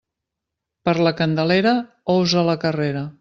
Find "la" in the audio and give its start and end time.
1.07-1.11, 2.51-2.57